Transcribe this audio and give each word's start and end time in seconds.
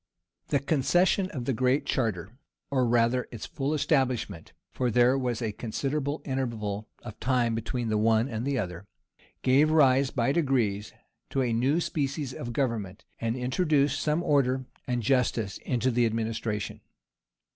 ]The 0.47 0.57
concession 0.59 1.29
of 1.29 1.45
the 1.45 1.53
Great 1.53 1.85
Charter, 1.85 2.31
or 2.71 2.87
rather 2.87 3.27
its 3.31 3.45
full 3.45 3.71
establishment, 3.75 4.51
(for 4.71 4.89
there 4.89 5.15
was 5.15 5.43
a 5.43 5.51
considerable 5.51 6.23
interval 6.25 6.89
of 7.03 7.19
time 7.19 7.53
between 7.53 7.89
the 7.89 7.99
one 7.99 8.27
and 8.27 8.43
the 8.43 8.57
other,) 8.57 8.87
gave 9.43 9.69
rise, 9.69 10.09
by 10.09 10.31
degrees, 10.31 10.91
to 11.29 11.43
a 11.43 11.53
new 11.53 11.79
species 11.79 12.33
of 12.33 12.51
government, 12.51 13.05
and 13.19 13.35
introduced 13.35 14.01
some 14.01 14.23
order 14.23 14.65
and 14.87 15.03
justice 15.03 15.59
into 15.59 15.91
the 15.91 16.07
administration. 16.07 16.81